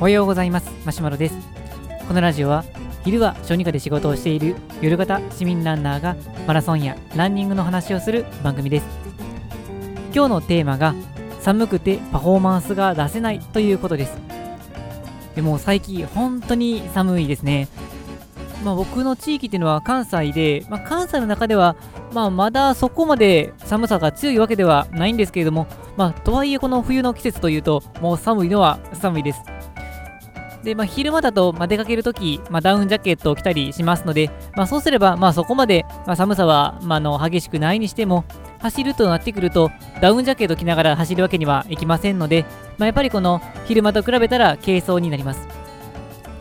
[0.00, 0.70] おはようございます。
[0.84, 1.34] マシュマロです。
[2.06, 2.64] このラジオは
[3.04, 6.14] 昼は小児科で仕事をしている夜型市民ランナーが
[6.46, 8.86] マラソンやランニングの話をする番組です。
[10.14, 10.94] 今日のテーマが
[11.40, 14.16] 寒くてパフォーマンスが出せないということです。
[15.34, 17.66] でも最近本当に寒いですね。
[18.62, 21.74] まあ、僕の地域っていうのは関西で、まあ、関西の中では、
[22.12, 29.57] まあ、まだそこまで寒さが強いわけではないんですけれども、まあ、とはいえこの冬の季節というともう寒いのは寒いです。
[30.68, 38.24] で、まあ、昼間だと、まあ、出かけるとき、まあ、ダウンジャケットを着たりしますので、まあ、そうすれば、まあ、そこまで、まあ、寒さは、まあ、の激しくないにしても、
[38.60, 42.44] 走るとなってくると、ダウンジャケット着ながら走るわけにはいきませんので、
[42.76, 45.48] まあ、やっぱりこの昼間と比べたら軽装になります。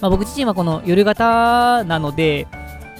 [0.00, 2.46] まあ、僕自身はこの夜型なので、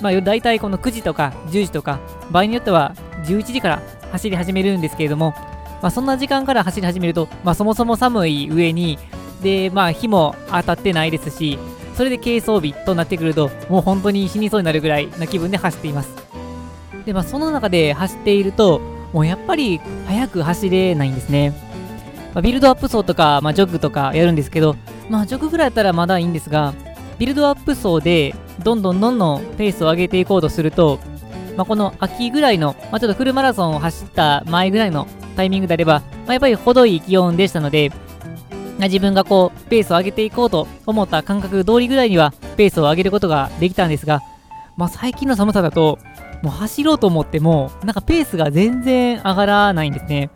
[0.01, 2.01] まあ、大体この9時とか10時とか、
[2.31, 2.95] 場合によっては
[3.25, 5.35] 11時から走り始めるんですけれども、
[5.81, 8.99] まあ、そんな時間から走り始めると、まあ、そもそも寒い上に、
[9.45, 11.59] で、まあ、火も当たってないですし、
[11.95, 16.09] それで軽装備となってくると、もう本当に死にそうになるぐらいな気分で走っています。
[17.05, 18.81] で、まあ、その中で走っていると、
[19.13, 21.53] もうやっぱり速く走れないんですね。
[22.35, 24.75] まあ、ビルドアップ走とか、まあ、ジョグとかやるんですけど、
[25.09, 26.75] まあ、ジョグぐらいだったらまだいいんですが、
[27.19, 28.35] ビルドアップ走で
[28.65, 30.99] どんどんどんどんペースを上げていこうとすると、
[31.57, 35.07] まあ、この秋ぐらいの、まあ、ちょっとフルマラソンを走った前ぐらいの
[35.37, 37.93] タイミングであれば、まあ、やっぱり程いい気温でしたので、
[38.79, 44.21] 自分がこう、ペースを上げていこうと思った感覚通りぐらいには、ペースを上げることができたんですが、
[44.77, 45.99] まあ、最近の寒さだと、
[46.43, 50.31] もう走ろうと思っても、なんかペースが全然上がらないんですね。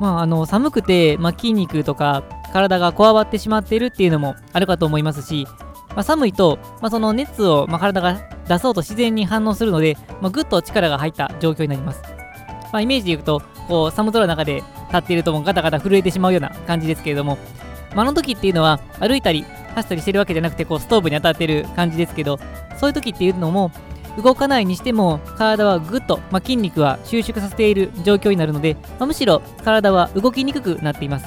[0.00, 5.46] まあ、あの寒くて、まあ、筋肉とか体がこわばってしまっているっていうのもあるかと思いますし、
[5.90, 12.02] まあ、寒いと、まあ、その熱を、まあ、体が出そうと自然に反応するので、まあ、ぐっと力が入った状況になります。
[12.72, 14.56] まあ、イメージで言うと、こう寒空の中で
[14.88, 17.38] 立っているともガタガタ震えてしまうような感じですけれども、
[17.94, 22.38] まあ、の時っていうのは歩いたり走ったりしてるわけじゃなくてこうストーブに当たってる感じですけど
[22.78, 23.70] そういう時っていうのも
[24.22, 31.26] 動かないにしても体はぐっと、まあ、筋肉は収縮させている状況になるので、まあ、むしろ体は動きにくくなっています。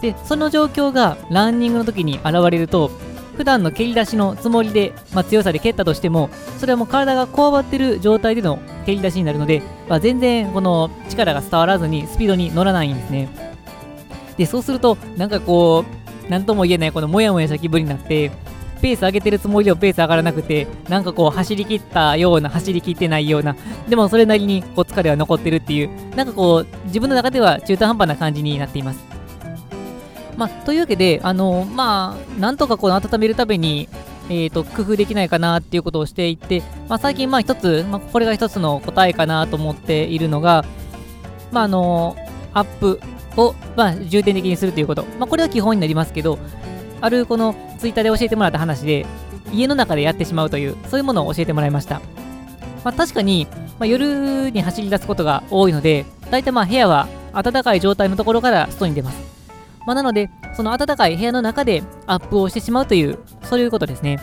[0.00, 2.90] でその状況がランニングの時に現れると
[3.36, 13.28] 普段の蹴り出しのつもりで、まあ、強さで蹴ったとしてもそれはもう体がこわばってる状態での蹴り出しになるので、まあ、全然この力が伝わらずにスピードに乗らないんですね。
[14.36, 15.84] でそうするとなんかこ
[16.26, 18.32] う何とも言えないこのモヤモヤした気分になって
[18.80, 23.56] ペース上げてるつもりでもペース上がらなくてなんかこう走り切ったような走り切ってないような
[23.88, 29.13] でもそれなりにこう疲れは残ってるっていうなんかこう自分の中では中途半端な感じになっています。
[30.36, 33.88] まあ、というわけで、あのまあ、なんとかこの温めるために、
[34.28, 40.64] えーと、工夫できないかなっていうことをしていて、まあ、最近、まあ、一つ、まあ、これが一つの答えかなと思っているのが、
[41.52, 42.16] まあ、あの
[42.52, 43.00] アップ
[43.36, 45.04] を、まあ、重点的にするということ。
[45.18, 46.38] まあ、これは基本になりますけど、
[47.00, 49.06] あるこのツイッターで教えてもらった話で、
[49.52, 52.00] 家の中でやってしまうという、そういうものを教えてもらいました。
[52.82, 53.46] まあ、確かに、
[53.78, 59.33] まあ、夜に走り出すことが多いので、大体まあ部屋は暖かい状態のところから外に出ます。
[59.86, 64.18] まあ、なので、その暖かい部屋の中でアップをしてしまうという、そういうことですね。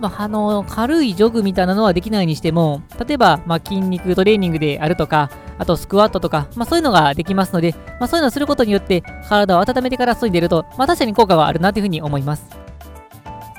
[0.00, 12.46] まあ、あの軽いジョグみたいなのはできないにしても、例えば、まあ、筋肉トレーニングであるとか、あとスクワットとか、まあ、そういうのができますので、まあ、そういうのをすることによって体を温めてから外に出ると、まあ、確かに効果はあるなというふうに思います。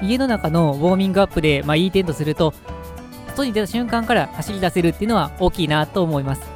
[0.01, 2.53] 家の中のウォーミングアップで、まあ、いい点とすると、
[3.35, 6.48] 外に出た瞬間から走り出せるっていうのは大きいなと思います。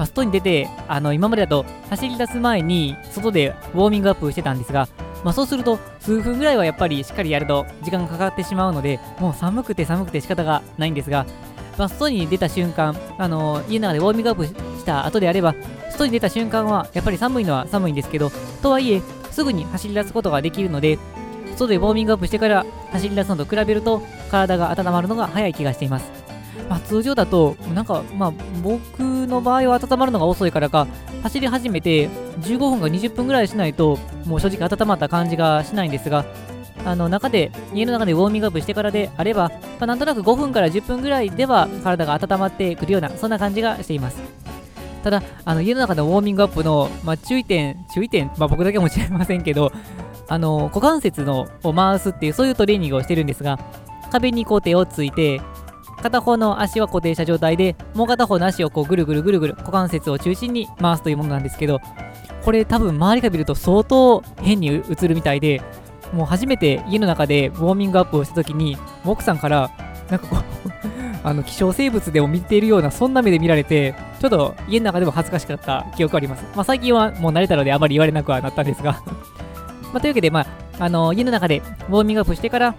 [0.00, 4.88] まあ、外に出て、あの今までだと走り出す前に外でウォーミングアップしてたんですが、
[5.24, 11.26] まあ、そうすると数分ぐらいはやっぱりしっかりやると時間がかかってしまうのでもう寒くて寒くて仕方がないんですが、
[11.76, 15.54] まあ、外に出た瞬間、あの家の中でウォーミングアップした後であれば
[15.90, 18.30] 外に出た瞬間はやっぱり寒いのは寒いんですけど
[18.62, 20.98] とはいえすぐに走り出すことができるので
[21.56, 24.00] 外でウォーミングアップしてから走り出すのと比べると
[24.30, 26.19] 体が温まるのが早い気がしています。
[26.68, 30.86] まあ、通常だと、なんか、まあ、僕の場合は温まるのが遅いからか、
[31.22, 32.08] 走り始めて
[32.42, 36.24] 15分か20分ぐらいしないと、もう正直温まった感じがしないんですが、
[36.84, 44.20] あの中で、家の中でウォーミングアップしてからであれば、まあ、なんとなく5分から10分ぐらいでは体が温まってくるような、そんな感じがしています。
[45.02, 49.72] ただ、あの家の中のウォーミングアップの、まあ、注意点、注意点、まあ、僕だけもしれませんけど、
[50.28, 53.58] あの股関節のを回すっていう、そういうトレーニングをしてるんですが、
[54.12, 55.40] 壁にこう手をついて、
[56.02, 61.80] 片方の足は固定した状態で、もう片方の足をこうぐるぐるぐるぐる股関節を中心に回すというものなんですけど、
[62.44, 65.62] これ多分周りから見ると相当変に映るみたいで、
[66.12, 69.70] もう初めて家の中でウォーミングアップをした時に、奥さんから、
[70.10, 70.42] なんかこう
[71.22, 76.44] あの希少生物でも見ているような、そんな目で見られて、ちょっと家の中でも恥ずかしかった記憶あります。
[76.54, 79.02] まあ、最近はもう慣れたのであまり言われなくはなったんですが
[79.92, 80.46] まあ、というわけで、まあ、
[80.78, 82.74] あの家の中でウォーミングアップしてから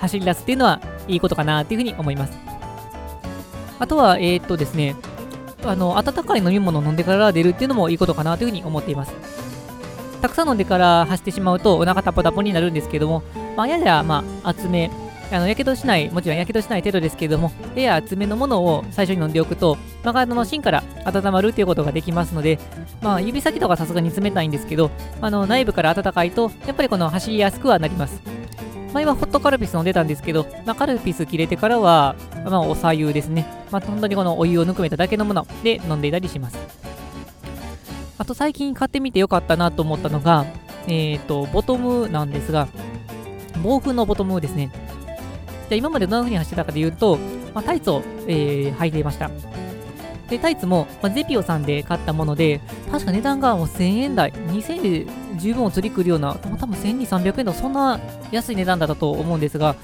[0.00, 2.53] 走り出すっていうのはいいことかなっていうふうに思います。
[3.78, 4.96] あとは、えー、っとですね、
[5.64, 9.12] あの温かい飲み物を飲んでから出るっていうのもいいことかなというふうに思っています。
[10.20, 13.22] たくさん飲んでから走ってしまうとお腹タポタポになるんですけども、
[13.56, 14.90] まあ、やや、まあ、厚め、
[15.30, 22.58] あの、やけどしない、もちろんやけどしない程度ですけれども、やや厚めのものを最初に飲んでおくと、まあ、体の芯から温まるということができますので、
[23.02, 24.90] まあ、指先とかさすがに冷たいんですけど、
[25.20, 28.33] あの、内部から温かいと、やっぱりこの走りやすくはなります。
[28.94, 32.14] まあ、今、ホットカルピス飲んでたんですけど、まあ、カルピス切れてからは、
[32.44, 33.44] まあ、お茶湯ですね。
[33.72, 36.56] まあ、本当にこのお湯をぬくめただけのもので飲んでいたりします。
[38.18, 40.46] あと、最近買ってみてよかったなと思ったのが、
[40.86, 42.68] えっ、ー、と、ボトムなんですが、
[43.64, 44.70] 防風のボトムですね。
[45.68, 47.18] じゃ今までどんな風に走ってたかで言うと、
[47.52, 49.28] まあ、タイツを、えー、履いていました。
[50.30, 52.60] で、タイツも、まあ、ゼピオさんで買ったもので、
[52.92, 58.00] 確か値段がもう1000円台、2000円で十分お釣りくるような、多分1200、300円とそんな
[58.30, 59.76] 安い値段だったと思うんですが、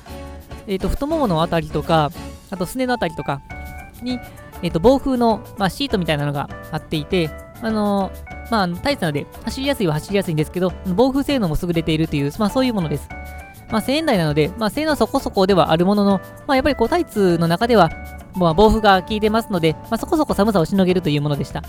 [0.67, 2.11] えっ、ー、と、太もものあたりとか、
[2.51, 3.41] あとすねのあたりとか
[4.03, 4.19] に、
[4.63, 7.31] えっ、ー、と、防風の、まあ、シートみたいなのがあっていて、
[7.63, 13.09] あのー、まあ、タイツなので、走りやすいは走りやすいんですけど、防風性能も優れているという、まあ、そういうものです。
[13.71, 17.91] まあ、1000円台なので、まあ、性能はそこそこではあるものの、まあ、やっぱりこうタイツの中では、
[18.35, 21.63] まあ、防風が効いてますので、まあ、そこそこ寒さをしのげるというものでした。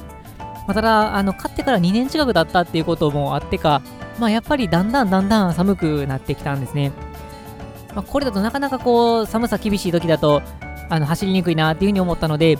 [0.67, 3.81] まあ、ただ、あの、買ってから2年近くだったっていうこともあってか、
[4.19, 6.91] まあ、やっぱりだんだんだんだん寒くなってきたんですね。
[7.95, 10.41] まあ、これだとなかなかこう、寒さ厳しい時だと、
[10.89, 12.57] あの、走りにくいなっていうふうに思ったので、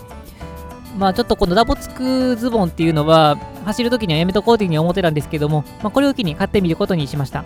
[0.98, 7.46] まあちょっとこのダボつくズボンっていうのは、走るときにはやめとこうというふうに思ってたんですけども、まあ、これを機に買ってみることにしました。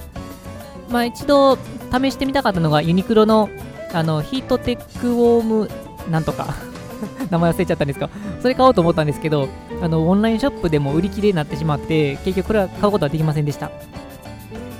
[0.89, 1.57] まあ一度
[1.91, 3.49] 試してみたかったのがユニクロの
[3.93, 5.69] あのヒートテックウォーム
[6.11, 6.55] なんとか
[7.29, 8.09] 名前忘れちゃったんですか？
[8.41, 9.47] それ買おうと思ったんですけど
[9.81, 13.71] あのオンラインショップでも売り切れになってしまって結局これは買うことはできませんでした。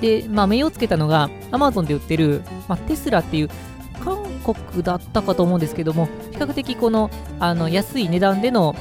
[0.00, 3.48] で、まあ、目をつけたのが Amazon で売ってる、まあ、テスラっていう
[4.04, 7.10] 韓国だったかと思うんですけども比較的この
[7.40, 8.76] あの安い値段での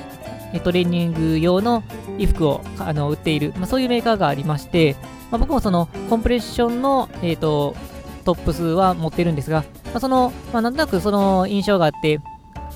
[0.63, 1.83] トレーニング用の
[2.17, 4.95] 衣服をあの売っている、まあ、そういうメーカーがありまして、
[5.31, 7.75] まあ、僕もそのコンプレッションの、えーと、
[8.23, 12.19] トップスは持ってるんですが、まあ、その、まあ、なんとなくその印象があって、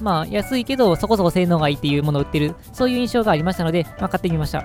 [0.02, 4.64] まあ、安いけどそこそこ性能がいいっていうものを売ってる、そういう印象がありましたので、まあ、買ってみました。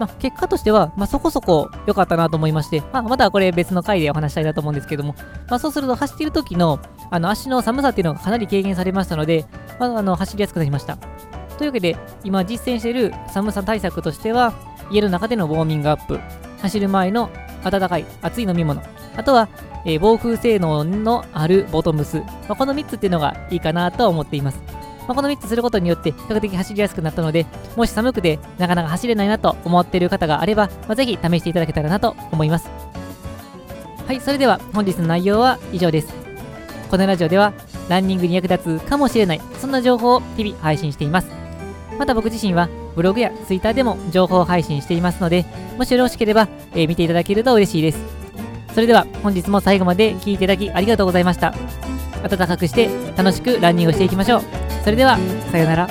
[0.00, 5.14] まあ、結果としては、まあ、そこそこ良かったなと思いまして、まあ、またこれ別の回でお話したいなと思うんですけども、
[5.48, 6.80] まあ、そうすると走っている時の
[7.10, 9.46] あの足の寒さっていうのがかなり軽減されましたので、
[9.78, 10.98] まあ、あの走りやすくなりました。
[11.58, 14.52] というわけで、今実践している寒さ対策としては、
[14.90, 16.18] 家の中でのウォーミングアップ、
[16.60, 17.30] 走る前の
[17.62, 18.82] 温かい熱い飲み物、
[19.16, 19.48] あとは、
[19.84, 24.60] えー、防風性能のあるボトムス、まあ、この3つっていうのがいいかなと思っています。
[25.06, 27.46] まあ、この3つすることによって比較的走りやすくなったので、
[27.76, 32.68] もし寒くてなかなか走れないなと思っている方があれば、まあ、ぜひ試していただけたらなと思います。
[34.06, 36.12] はい、それでは本日の内容は以上です。
[36.90, 37.52] このラジオでは
[37.88, 41.28] ランニングに役立つかもしれない、そんな情報を日々配信しています。
[41.98, 45.44] また僕自身はブログや Twitter でも情報を配信していますので、
[45.76, 48.23] もしよろしければ、えー、見ていただけると嬉しいです。
[48.74, 51.54] それでは本日も最後まで聴いていただきありがとうございました。
[52.28, 54.42] 暖かくして楽しくランニングをしていきましょう。
[54.82, 55.16] それでは、
[55.52, 55.88] さようなら。